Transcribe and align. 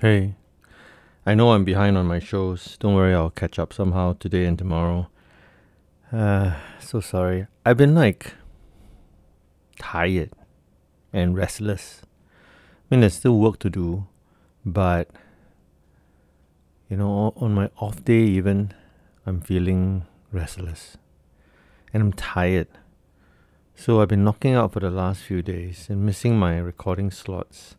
Hey, 0.00 0.34
I 1.24 1.36
know 1.36 1.52
I'm 1.52 1.64
behind 1.64 1.96
on 1.96 2.06
my 2.06 2.18
shows. 2.18 2.76
Don't 2.80 2.96
worry, 2.96 3.14
I'll 3.14 3.30
catch 3.30 3.60
up 3.60 3.72
somehow 3.72 4.14
today 4.14 4.44
and 4.44 4.58
tomorrow. 4.58 5.08
Uh, 6.12 6.56
so 6.80 6.98
sorry. 6.98 7.46
I've 7.64 7.76
been 7.76 7.94
like 7.94 8.34
tired 9.78 10.32
and 11.12 11.36
restless. 11.36 12.02
I 12.02 12.06
mean, 12.90 13.00
there's 13.00 13.14
still 13.14 13.38
work 13.38 13.60
to 13.60 13.70
do, 13.70 14.08
but 14.66 15.10
you 16.90 16.96
know, 16.96 17.32
on 17.36 17.54
my 17.54 17.70
off 17.78 18.04
day, 18.04 18.24
even 18.24 18.74
I'm 19.24 19.40
feeling 19.40 20.06
restless 20.32 20.96
and 21.92 22.02
I'm 22.02 22.12
tired. 22.12 22.66
So 23.76 24.02
I've 24.02 24.08
been 24.08 24.24
knocking 24.24 24.54
out 24.54 24.72
for 24.72 24.80
the 24.80 24.90
last 24.90 25.22
few 25.22 25.40
days 25.40 25.86
and 25.88 26.04
missing 26.04 26.36
my 26.36 26.58
recording 26.58 27.12
slots. 27.12 27.76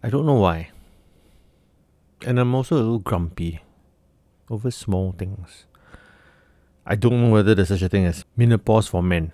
I 0.00 0.10
don't 0.10 0.24
know 0.24 0.34
why. 0.34 0.70
And 2.24 2.38
I'm 2.38 2.54
also 2.54 2.76
a 2.76 2.78
little 2.78 2.98
grumpy 2.98 3.60
over 4.50 4.70
small 4.70 5.12
things. 5.12 5.66
I 6.86 6.94
don't 6.94 7.20
know 7.20 7.30
whether 7.30 7.54
there's 7.54 7.68
such 7.68 7.82
a 7.82 7.88
thing 7.88 8.04
as 8.04 8.24
menopause 8.36 8.86
for 8.86 9.02
men. 9.02 9.32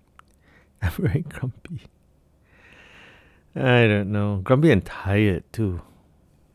I'm 0.82 0.90
very 0.90 1.22
grumpy. 1.22 1.82
I 3.54 3.86
don't 3.86 4.10
know. 4.10 4.40
Grumpy 4.42 4.72
and 4.72 4.84
tired 4.84 5.44
too. 5.52 5.80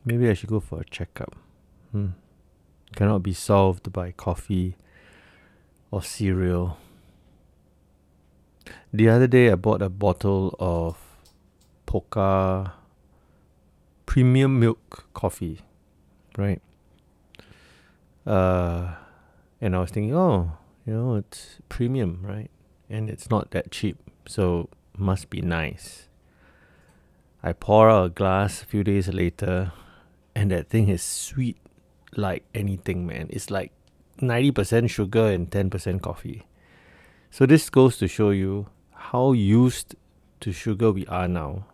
Maybe 0.03 0.29
I 0.29 0.33
should 0.33 0.49
go 0.49 0.59
for 0.59 0.81
a 0.81 0.85
checkup. 0.85 1.35
Hmm. 1.91 2.09
Cannot 2.95 3.23
be 3.23 3.33
solved 3.33 3.91
by 3.93 4.11
coffee 4.11 4.75
or 5.91 6.03
cereal. 6.03 6.77
The 8.91 9.07
other 9.09 9.27
day 9.27 9.49
I 9.51 9.55
bought 9.55 9.81
a 9.81 9.89
bottle 9.89 10.55
of 10.59 10.97
Pokka 11.87 12.73
premium 14.09 14.59
milk 14.59 15.05
coffee, 15.13 15.61
right? 16.35 16.63
Uh, 18.25 18.95
and 19.61 19.75
I 19.75 19.79
was 19.81 19.91
thinking, 19.91 20.15
oh, 20.15 20.53
you 20.83 20.93
know, 20.93 21.13
it's 21.13 21.57
premium, 21.69 22.21
right? 22.23 22.49
And 22.89 23.07
it's 23.07 23.29
not 23.29 23.51
that 23.51 23.69
cheap, 23.69 23.97
so 24.27 24.67
must 24.97 25.29
be 25.29 25.41
nice. 25.41 26.07
I 27.43 27.53
pour 27.53 27.87
out 27.87 28.05
a 28.05 28.09
glass 28.09 28.63
a 28.63 28.65
few 28.65 28.83
days 28.83 29.09
later, 29.09 29.73
and 30.33 30.49
that 30.49 30.69
thing 30.69 30.89
is 30.89 31.03
sweet 31.03 31.57
like 32.17 32.43
anything, 32.55 33.05
man. 33.05 33.27
It's 33.29 33.51
like 33.51 33.71
90% 34.19 34.89
sugar 34.89 35.27
and 35.27 35.51
10% 35.51 36.01
coffee. 36.01 36.47
So 37.29 37.45
this 37.45 37.69
goes 37.69 37.97
to 37.97 38.07
show 38.07 38.31
you 38.31 38.69
how 38.91 39.33
used 39.33 39.93
to 40.39 40.51
sugar 40.51 40.91
we 40.91 41.05
are 41.05 41.27
now. 41.27 41.67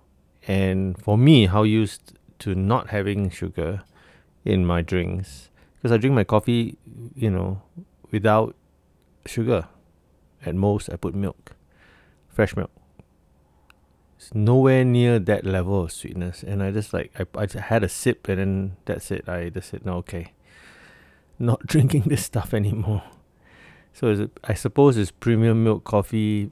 And 0.45 1.01
for 1.01 1.17
me, 1.17 1.45
how 1.45 1.63
used 1.63 2.11
to 2.45 2.55
not 2.55 2.89
having 2.89 3.29
sugar 3.29 3.83
in 4.43 4.65
my 4.65 4.81
drinks. 4.81 5.49
Because 5.75 5.91
I 5.91 5.97
drink 5.97 6.15
my 6.15 6.23
coffee, 6.23 6.77
you 7.13 7.29
know, 7.29 7.61
without 8.11 8.55
sugar. 9.25 9.67
At 10.45 10.55
most, 10.55 10.89
I 10.89 10.95
put 10.95 11.15
milk, 11.15 11.55
fresh 12.29 12.55
milk. 12.55 12.71
It's 14.17 14.33
nowhere 14.33 14.85
near 14.85 15.19
that 15.19 15.45
level 15.45 15.83
of 15.83 15.91
sweetness. 15.91 16.43
And 16.43 16.63
I 16.63 16.71
just 16.71 16.93
like, 16.93 17.11
I, 17.19 17.25
I 17.35 17.59
had 17.59 17.83
a 17.83 17.89
sip 17.89 18.27
and 18.27 18.39
then 18.39 18.77
that's 18.85 19.11
it. 19.11 19.27
I 19.27 19.49
just 19.49 19.69
said, 19.69 19.85
no, 19.85 19.97
okay 19.97 20.33
not 21.39 21.59
drinking 21.65 22.03
this 22.03 22.23
stuff 22.25 22.53
anymore. 22.53 23.03
So 23.93 24.29
I 24.43 24.53
suppose 24.53 24.97
it's 24.97 25.11
premium 25.11 25.63
milk 25.63 25.85
coffee 25.85 26.51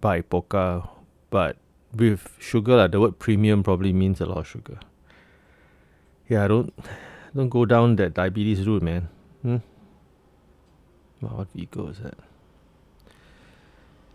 by 0.00 0.22
Pokka, 0.22 0.88
but 1.30 1.56
with 1.92 2.32
sugar, 2.38 2.76
like, 2.76 2.92
the 2.92 3.00
word 3.00 3.18
premium 3.18 3.62
probably 3.62 3.92
means 3.92 4.20
a 4.20 4.26
lot 4.26 4.38
of 4.38 4.46
sugar. 4.46 4.78
Yeah, 6.28 6.48
don't 6.48 6.72
don't 7.34 7.48
go 7.48 7.64
down 7.64 7.96
that 7.96 8.14
diabetes 8.14 8.66
route, 8.66 8.82
man. 8.82 9.08
Hmm? 9.42 9.56
What 11.20 11.48
vehicle 11.54 11.88
is 11.88 11.98
that? 12.00 12.18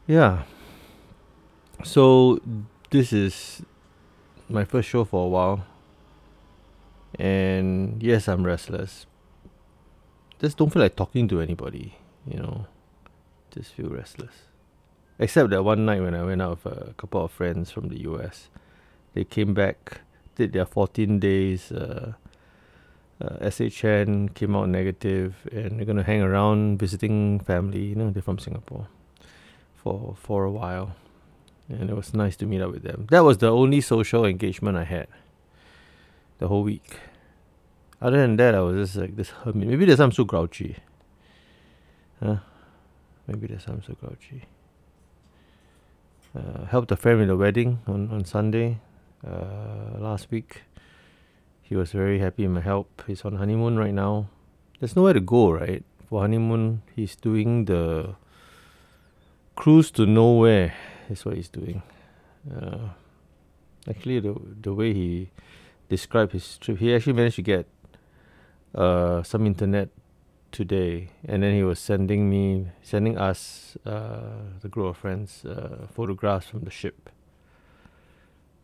Yeah. 0.08 0.44
So 1.84 2.40
this 2.90 3.14
is 3.14 3.62
my 4.50 4.66
first 4.66 4.90
show 4.90 5.06
for 5.06 5.26
a 5.26 5.30
while. 5.30 5.66
And 7.18 8.02
yes, 8.02 8.28
I'm 8.28 8.46
restless, 8.46 9.06
just 10.40 10.58
don't 10.58 10.72
feel 10.72 10.82
like 10.82 10.96
talking 10.96 11.28
to 11.28 11.42
anybody, 11.42 11.96
you 12.26 12.40
know. 12.40 12.66
Just 13.52 13.74
feel 13.74 13.90
restless. 13.90 14.34
Except 15.18 15.50
that 15.50 15.64
one 15.64 15.86
night 15.86 16.02
when 16.02 16.16
I 16.16 16.24
went 16.24 16.42
out 16.42 16.64
with 16.64 16.74
a 16.74 16.94
couple 16.94 17.26
of 17.26 17.32
friends 17.32 17.72
from 17.72 17.90
the 17.90 18.00
US. 18.10 18.50
They 19.14 19.26
came 19.26 19.54
back, 19.54 20.02
did 20.40 20.54
their 20.54 20.66
14 20.66 21.20
days 21.20 21.70
uh, 21.72 22.14
uh, 23.22 23.50
SHN, 23.50 24.34
came 24.34 24.56
out 24.56 24.70
negative, 24.70 25.36
and 25.52 25.78
they're 25.78 25.86
to 25.86 26.04
hang 26.04 26.22
around 26.22 26.80
visiting 26.80 27.42
family. 27.42 27.84
You 27.92 27.96
know, 27.96 28.10
they're 28.10 28.24
from 28.24 28.40
Singapore 28.40 28.88
for, 29.76 30.16
for 30.18 30.46
a 30.46 30.52
while. 30.52 30.96
And 31.68 31.90
it 31.90 31.96
was 31.96 32.14
nice 32.14 32.38
to 32.38 32.46
meet 32.46 32.62
up 32.62 32.72
with 32.72 32.84
them. 32.84 33.08
That 33.12 33.20
was 33.20 33.38
the 33.38 33.52
only 33.52 33.82
social 33.82 34.26
engagement 34.26 34.78
I 34.78 34.86
had 34.86 35.08
the 36.40 36.48
whole 36.48 36.64
week. 36.64 36.98
Other 38.02 38.18
than 38.22 38.38
that, 38.38 38.56
I 38.56 38.62
was 38.62 38.76
just 38.78 38.96
like 38.96 39.18
this 39.18 39.30
hermit. 39.30 39.68
Maybe 39.68 39.86
that's 39.86 40.00
I'm 40.00 40.14
so 40.14 40.24
grouchy. 40.24 40.78
Huh? 42.24 42.38
Maybe 43.28 43.48
that's 43.48 43.68
I'm 43.68 43.84
so 43.84 43.94
grouchy. 43.94 44.46
Uh, 46.34 46.66
helped 46.66 46.92
a 46.92 46.96
friend 46.96 47.20
with 47.20 47.28
the 47.28 47.36
wedding 47.36 47.80
on, 47.88 48.10
on 48.10 48.24
Sunday 48.24 48.80
uh, 49.26 50.00
last 50.00 50.32
week. 50.32 50.64
He 51.62 51.76
was 51.76 51.92
very 51.92 52.20
happy 52.20 52.44
with 52.44 52.56
my 52.56 52.62
help. 52.62 53.04
He's 53.06 53.24
on 53.24 53.36
honeymoon 53.36 53.78
right 53.78 53.94
now. 53.94 54.30
There's 54.80 54.96
nowhere 54.96 55.14
to 55.14 55.20
go, 55.20 55.52
right? 55.52 55.84
For 56.08 56.22
honeymoon, 56.22 56.82
he's 56.96 57.16
doing 57.16 57.66
the 57.66 58.16
cruise 59.56 59.92
to 59.92 60.06
nowhere. 60.06 60.74
Is 61.10 61.26
what 61.26 61.36
he's 61.36 61.50
doing. 61.50 61.82
Uh, 62.50 62.90
actually, 63.88 64.20
the 64.20 64.36
the 64.62 64.74
way 64.74 64.94
he 64.94 65.32
described 65.90 66.32
his 66.32 66.58
trip, 66.58 66.78
he 66.78 66.94
actually 66.94 67.14
managed 67.14 67.36
to 67.36 67.42
get 67.42 67.68
uh, 68.74 69.24
some 69.24 69.46
internet 69.46 69.90
today, 70.52 71.10
and 71.28 71.44
then 71.44 71.54
he 71.54 71.64
was 71.64 71.80
sending 71.80 72.30
me, 72.30 72.68
sending 72.82 73.18
us, 73.18 73.78
uh, 73.86 74.58
the 74.62 74.70
group 74.70 74.88
of 74.88 74.98
friends, 74.98 75.46
uh, 75.46 75.88
photographs 75.94 76.48
from 76.48 76.62
the 76.62 76.72
ship. 76.72 77.10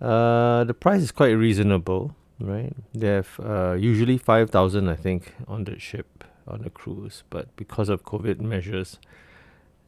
Uh, 0.01 0.63
the 0.65 0.73
price 0.73 1.01
is 1.01 1.11
quite 1.11 1.31
reasonable, 1.31 2.15
right? 2.39 2.73
They 2.93 3.07
have 3.07 3.39
uh, 3.43 3.73
usually 3.73 4.17
five 4.17 4.49
thousand, 4.49 4.89
I 4.89 4.95
think, 4.95 5.33
on 5.47 5.63
the 5.63 5.79
ship 5.79 6.23
on 6.47 6.61
the 6.61 6.69
cruise, 6.69 7.23
but 7.29 7.55
because 7.55 7.89
of 7.89 8.03
COVID 8.03 8.39
measures, 8.39 8.99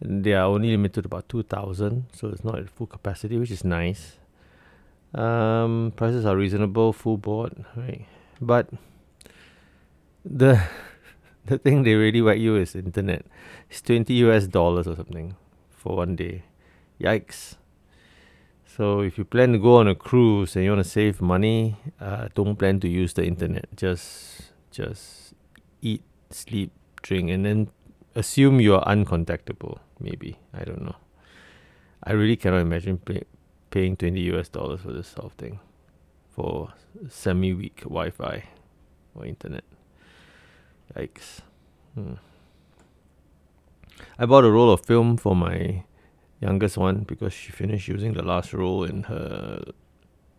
they 0.01 0.33
are 0.33 0.45
only 0.45 0.71
limited 0.71 1.03
to 1.03 1.07
about 1.07 1.29
two 1.29 1.43
thousand, 1.43 2.05
so 2.13 2.29
it's 2.29 2.43
not 2.43 2.57
at 2.57 2.69
full 2.69 2.87
capacity, 2.87 3.37
which 3.37 3.51
is 3.51 3.63
nice. 3.63 4.17
Um, 5.13 5.93
prices 5.95 6.25
are 6.25 6.35
reasonable, 6.35 6.93
full 6.93 7.17
board, 7.17 7.65
right? 7.75 8.05
But 8.41 8.69
the 10.25 10.61
the 11.45 11.57
thing 11.57 11.83
they 11.83 11.95
really 11.95 12.21
whack 12.21 12.37
you 12.37 12.55
is 12.55 12.75
internet. 12.75 13.25
It's 13.69 13.81
twenty 13.81 14.13
US 14.25 14.47
dollars 14.47 14.87
or 14.87 14.95
something 14.95 15.35
for 15.69 15.97
one 15.97 16.15
day. 16.15 16.43
Yikes. 16.99 17.55
So 18.75 19.01
if 19.01 19.17
you 19.17 19.25
plan 19.25 19.53
to 19.53 19.57
go 19.57 19.77
on 19.77 19.87
a 19.87 19.95
cruise 19.95 20.55
and 20.55 20.65
you 20.65 20.71
want 20.71 20.83
to 20.83 20.89
save 20.89 21.21
money, 21.21 21.77
uh, 21.99 22.27
don't 22.35 22.57
plan 22.57 22.79
to 22.81 22.87
use 22.87 23.13
the 23.13 23.25
internet. 23.25 23.65
Just 23.75 24.51
just 24.71 25.33
eat, 25.81 26.03
sleep, 26.29 26.71
drink, 27.01 27.31
and 27.31 27.45
then 27.45 27.69
assume 28.13 28.59
you 28.59 28.75
are 28.75 28.85
uncontactable. 28.85 29.79
Maybe 29.99 30.37
I 30.53 30.63
don't 30.63 30.83
know. 30.83 30.95
I 32.03 32.11
really 32.11 32.35
cannot 32.35 32.61
imagine 32.61 32.99
pay, 32.99 33.23
paying 33.71 33.95
twenty 33.95 34.21
US 34.33 34.49
dollars 34.49 34.81
for 34.81 34.91
this 34.91 35.07
sort 35.07 35.25
of 35.25 35.33
thing, 35.33 35.59
for 36.29 36.73
semi-weak 37.09 37.81
Wi-Fi 37.81 38.43
or 39.15 39.25
internet. 39.25 39.63
Yikes. 40.95 41.41
Hmm. 41.95 42.13
I 44.19 44.25
bought 44.25 44.45
a 44.45 44.51
roll 44.51 44.71
of 44.71 44.85
film 44.85 45.17
for 45.17 45.35
my 45.35 45.83
youngest 46.39 46.77
one 46.77 46.99
because 46.99 47.33
she 47.33 47.51
finished 47.51 47.87
using 47.87 48.13
the 48.13 48.23
last 48.23 48.53
roll 48.53 48.83
in 48.83 49.03
her 49.03 49.63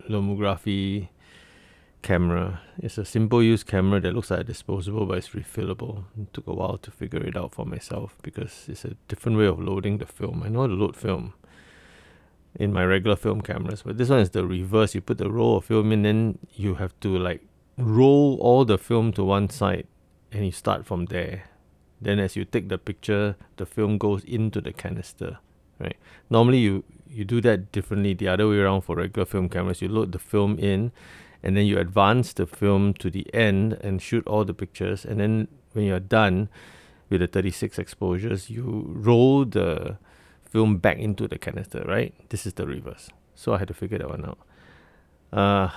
Lomography 0.09 1.09
camera. 2.01 2.61
It's 2.77 2.97
a 2.97 3.05
simple 3.05 3.43
use 3.43 3.63
camera 3.63 3.99
that 4.01 4.13
looks 4.13 4.31
like 4.31 4.41
a 4.41 4.43
disposable 4.43 5.05
but 5.05 5.17
it's 5.17 5.29
refillable. 5.29 6.05
It 6.19 6.33
took 6.33 6.47
a 6.47 6.53
while 6.53 6.77
to 6.77 6.91
figure 6.91 7.23
it 7.23 7.35
out 7.35 7.53
for 7.53 7.65
myself 7.65 8.15
because 8.21 8.65
it's 8.67 8.85
a 8.85 8.95
different 9.07 9.37
way 9.37 9.45
of 9.45 9.59
loading 9.59 9.97
the 9.97 10.05
film. 10.05 10.43
I 10.43 10.49
know 10.49 10.61
how 10.61 10.67
to 10.67 10.73
load 10.73 10.95
film 10.95 11.33
in 12.55 12.73
my 12.73 12.83
regular 12.83 13.15
film 13.15 13.41
cameras, 13.41 13.83
but 13.83 13.97
this 13.97 14.09
one 14.09 14.19
is 14.19 14.31
the 14.31 14.45
reverse. 14.45 14.95
You 14.95 15.01
put 15.01 15.17
the 15.17 15.29
roll 15.29 15.57
of 15.57 15.65
film 15.65 15.91
in, 15.91 16.03
then 16.03 16.39
you 16.55 16.75
have 16.75 16.97
to 17.01 17.17
like 17.17 17.43
roll 17.77 18.37
all 18.41 18.65
the 18.65 18.77
film 18.77 19.11
to 19.13 19.23
one 19.23 19.49
side 19.49 19.87
and 20.31 20.45
you 20.45 20.51
start 20.51 20.85
from 20.85 21.05
there. 21.05 21.43
Then, 22.01 22.19
as 22.19 22.35
you 22.35 22.45
take 22.45 22.69
the 22.69 22.77
picture, 22.77 23.35
the 23.57 23.65
film 23.65 23.97
goes 23.97 24.23
into 24.23 24.61
the 24.61 24.71
canister, 24.71 25.39
right? 25.79 25.97
Normally 26.29 26.59
you 26.59 26.83
you 27.09 27.25
do 27.25 27.41
that 27.41 27.71
differently 27.71 28.13
the 28.13 28.27
other 28.27 28.47
way 28.47 28.57
around 28.59 28.81
for 28.81 28.95
regular 28.95 29.25
film 29.25 29.49
cameras. 29.49 29.81
You 29.81 29.89
load 29.89 30.11
the 30.11 30.19
film 30.19 30.59
in 30.59 30.91
and 31.41 31.57
then 31.57 31.65
you 31.65 31.79
advance 31.79 32.33
the 32.33 32.45
film 32.45 32.93
to 32.95 33.09
the 33.09 33.25
end 33.33 33.73
and 33.81 34.01
shoot 34.01 34.25
all 34.27 34.45
the 34.45 34.53
pictures 34.53 35.05
and 35.05 35.19
then 35.19 35.47
when 35.73 35.85
you're 35.85 35.99
done 35.99 36.49
with 37.09 37.21
the 37.21 37.27
36 37.27 37.79
exposures, 37.79 38.49
you 38.49 38.85
roll 38.95 39.45
the 39.45 39.97
film 40.43 40.77
back 40.77 40.97
into 40.97 41.27
the 41.27 41.37
canister, 41.37 41.83
right? 41.87 42.13
This 42.29 42.45
is 42.45 42.53
the 42.53 42.67
reverse. 42.67 43.09
So 43.35 43.53
I 43.53 43.59
had 43.59 43.67
to 43.69 43.73
figure 43.73 43.97
that 43.99 44.09
one 44.09 44.25
out. 44.25 44.39
Uh, 45.31 45.69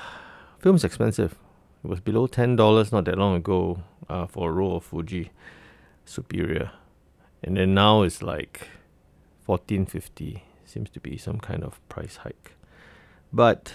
film's 0.59 0.85
expensive. 0.85 1.37
It 1.85 1.89
was 1.89 2.01
below 2.01 2.27
ten 2.27 2.57
dollars 2.57 2.93
not 2.93 3.05
that 3.07 3.19
long 3.19 3.37
ago 3.37 3.83
uh, 4.09 4.27
for 4.27 4.51
a 4.51 4.53
roll 4.53 4.77
of 4.77 4.85
Fuji 4.85 5.31
Superia, 6.07 6.71
and 7.43 7.57
then 7.57 7.75
now 7.75 8.03
it's 8.03 8.23
like 8.23 8.69
fourteen 9.45 9.87
fifty. 9.87 10.45
Seems 10.65 10.91
to 10.91 11.01
be 11.01 11.19
some 11.19 11.39
kind 11.39 11.65
of 11.65 11.87
price 11.89 12.17
hike, 12.17 12.53
but 13.33 13.75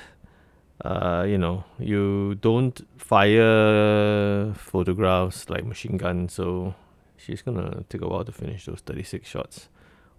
uh, 0.84 1.26
you 1.28 1.38
know 1.38 1.64
you 1.78 2.36
don't 2.36 2.88
fire 2.98 4.54
photographs 4.54 5.50
like 5.50 5.64
machine 5.64 5.98
gun, 5.98 6.28
so 6.28 6.74
she's 7.18 7.44
gonna 7.44 7.84
take 7.90 8.02
a 8.02 8.08
while 8.08 8.26
to 8.26 8.32
finish 8.32 8.66
those 8.66 8.82
thirty 8.82 9.04
six 9.04 9.30
shots. 9.30 9.70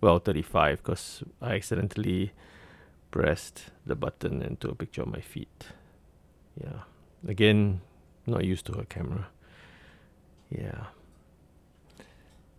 Well, 0.01 0.21
thirty 0.21 0.43
five 0.43 0.79
because 0.79 1.25
I 1.43 1.57
accidentally 1.57 2.33
pressed 3.11 3.71
the 3.85 3.97
button 3.97 4.43
and 4.43 4.61
took 4.61 4.73
a 4.73 4.75
picture 4.77 5.03
of 5.03 5.09
my 5.09 5.21
feet. 5.21 5.67
Yeah. 6.63 6.83
Again, 7.27 7.81
not 8.27 8.45
used 8.45 8.67
to 8.67 8.73
her 8.75 8.85
camera. 8.85 9.29
Yeah. 10.51 10.87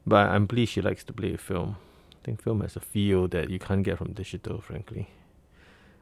But 0.05 0.29
I'm 0.29 0.47
pleased 0.47 0.73
she 0.73 0.81
likes 0.81 1.03
to 1.05 1.13
play 1.13 1.37
film. 1.37 1.77
Think 2.29 2.43
film 2.43 2.61
has 2.61 2.75
a 2.75 2.79
feel 2.79 3.27
that 3.29 3.49
you 3.49 3.57
can't 3.57 3.81
get 3.81 3.97
from 3.97 4.13
digital, 4.13 4.61
frankly. 4.61 5.09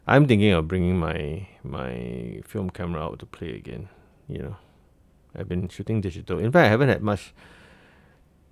I'm 0.05 0.27
thinking 0.27 0.51
of 0.51 0.67
bringing 0.67 0.99
my 0.99 1.47
my 1.63 2.41
film 2.43 2.69
camera 2.69 3.01
out 3.01 3.19
to 3.19 3.25
play 3.25 3.55
again. 3.55 3.87
You 4.27 4.39
know, 4.39 4.55
I've 5.33 5.47
been 5.47 5.69
shooting 5.69 6.01
digital. 6.01 6.37
In 6.37 6.51
fact, 6.51 6.65
I 6.65 6.69
haven't 6.69 6.89
had 6.89 7.01
much 7.01 7.33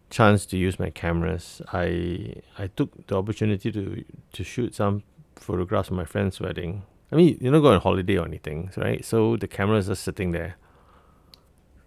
chance 0.09 0.45
to 0.45 0.57
use 0.57 0.79
my 0.79 0.89
cameras. 0.89 1.61
I 1.73 2.35
I 2.57 2.67
took 2.67 3.07
the 3.07 3.17
opportunity 3.17 3.73
to 3.73 4.05
to 4.31 4.43
shoot 4.45 4.73
some 4.73 5.03
photographs 5.35 5.89
of 5.89 5.97
my 5.97 6.05
friend's 6.05 6.39
wedding. 6.39 6.83
I 7.11 7.17
mean, 7.17 7.37
you're 7.41 7.51
not 7.51 7.59
going 7.59 7.75
on 7.75 7.81
holiday 7.81 8.17
or 8.19 8.25
anything, 8.25 8.71
right? 8.77 9.03
So 9.03 9.35
the 9.35 9.49
cameras 9.49 9.89
are 9.89 9.95
sitting 9.95 10.31
there. 10.31 10.55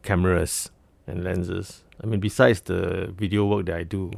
Cameras 0.03 0.71
and 1.07 1.25
lenses. 1.25 1.83
I 2.03 2.07
mean, 2.07 2.21
besides 2.21 2.61
the 2.61 3.11
video 3.17 3.47
work 3.47 3.65
that 3.67 3.77
I 3.77 3.85
do, 3.85 4.11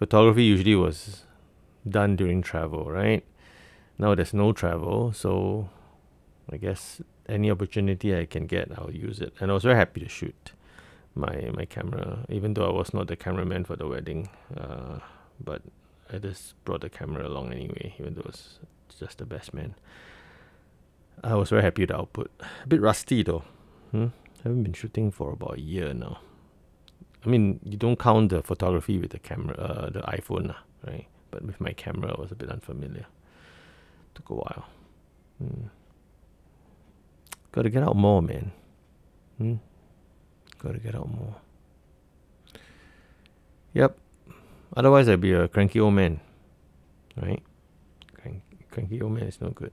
photography 0.00 0.44
usually 0.44 0.74
was 0.74 1.26
done 1.86 2.16
during 2.16 2.40
travel, 2.42 2.90
right? 2.90 3.22
Now 3.98 4.14
there's 4.14 4.32
no 4.32 4.52
travel, 4.52 5.12
so 5.12 5.68
I 6.50 6.56
guess 6.56 7.02
any 7.28 7.50
opportunity 7.50 8.16
I 8.16 8.24
can 8.24 8.46
get, 8.46 8.72
I'll 8.76 8.90
use 8.90 9.20
it. 9.20 9.34
And 9.38 9.50
I 9.50 9.54
was 9.54 9.62
very 9.62 9.76
happy 9.76 10.00
to 10.00 10.08
shoot 10.08 10.52
my 11.14 11.50
my 11.54 11.66
camera, 11.66 12.24
even 12.30 12.54
though 12.54 12.66
I 12.66 12.72
was 12.72 12.94
not 12.94 13.08
the 13.08 13.16
cameraman 13.16 13.64
for 13.64 13.76
the 13.76 13.86
wedding. 13.86 14.30
Uh, 14.56 15.00
but 15.38 15.60
I 16.10 16.16
just 16.18 16.54
brought 16.64 16.80
the 16.80 16.88
camera 16.88 17.26
along 17.26 17.52
anyway, 17.52 17.94
even 18.00 18.14
though 18.14 18.28
it's 18.32 18.58
just 18.98 19.18
the 19.18 19.26
best 19.26 19.52
man. 19.52 19.74
I 21.22 21.34
was 21.34 21.50
very 21.50 21.62
happy 21.62 21.82
with 21.82 21.90
the 21.90 21.98
output. 21.98 22.30
A 22.64 22.68
bit 22.68 22.80
rusty 22.80 23.22
though. 23.22 23.44
Hmm? 23.90 24.06
Haven't 24.42 24.62
been 24.62 24.72
shooting 24.72 25.10
for 25.10 25.32
about 25.32 25.58
a 25.58 25.60
year 25.60 25.92
now. 25.92 26.20
I 27.24 27.28
mean, 27.28 27.60
you 27.64 27.76
don't 27.76 27.98
count 27.98 28.30
the 28.30 28.42
photography 28.42 28.98
with 28.98 29.10
the 29.10 29.18
camera, 29.18 29.54
uh, 29.56 29.90
the 29.90 30.00
iPhone, 30.00 30.54
right? 30.86 31.06
But 31.30 31.42
with 31.44 31.60
my 31.60 31.72
camera, 31.72 32.14
I 32.16 32.20
was 32.20 32.32
a 32.32 32.34
bit 32.34 32.48
unfamiliar. 32.50 33.06
Took 34.14 34.30
a 34.30 34.34
while. 34.34 34.64
Hmm. 35.38 35.66
Got 37.52 37.62
to 37.62 37.70
get 37.70 37.82
out 37.82 37.96
more, 37.96 38.22
man. 38.22 38.52
Hmm? 39.38 39.54
Got 40.58 40.72
to 40.72 40.78
get 40.78 40.94
out 40.94 41.08
more. 41.08 41.36
Yep. 43.74 43.98
Otherwise, 44.76 45.08
I'd 45.08 45.20
be 45.20 45.32
a 45.32 45.48
cranky 45.48 45.80
old 45.80 45.94
man, 45.94 46.20
right? 47.20 47.42
Crank, 48.14 48.42
cranky 48.70 49.00
old 49.02 49.12
man 49.12 49.24
is 49.24 49.40
no 49.40 49.50
good. 49.50 49.72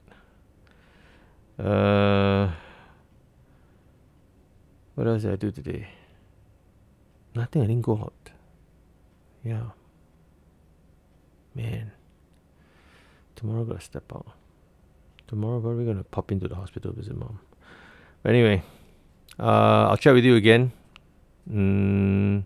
Uh, 1.59 2.51
what 4.95 5.07
else 5.07 5.21
did 5.23 5.33
I 5.33 5.35
do 5.35 5.51
today? 5.51 5.87
Nothing. 7.37 7.61
I 7.61 7.67
didn't 7.67 7.83
go 7.83 7.97
out. 7.97 8.31
Yeah. 9.43 9.69
Man. 11.53 11.91
Tomorrow 13.35 13.63
gotta 13.63 13.79
step 13.81 14.11
out. 14.11 14.31
Tomorrow 15.27 15.61
probably 15.61 15.85
gonna 15.85 16.03
pop 16.03 16.31
into 16.31 16.47
the 16.47 16.55
hospital 16.55 16.93
visit 16.93 17.15
mom. 17.15 17.39
But 18.23 18.33
anyway, 18.33 18.63
uh, 19.39 19.87
I'll 19.89 19.97
chat 19.97 20.15
with 20.15 20.25
you 20.25 20.35
again. 20.35 20.71
Mm, 21.47 22.43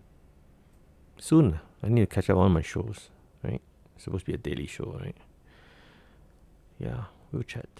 soon. 1.18 1.58
I 1.82 1.88
need 1.88 2.02
to 2.02 2.14
catch 2.14 2.28
up 2.28 2.36
on 2.36 2.52
my 2.52 2.60
shows, 2.60 3.08
right? 3.42 3.62
It's 3.94 4.04
supposed 4.04 4.26
to 4.26 4.32
be 4.32 4.34
a 4.34 4.38
daily 4.38 4.66
show, 4.66 4.94
right? 5.00 5.16
Yeah, 6.78 7.04
we'll 7.32 7.44
chat. 7.44 7.70